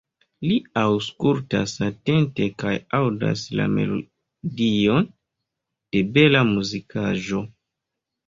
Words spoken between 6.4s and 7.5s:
muzikaĵo.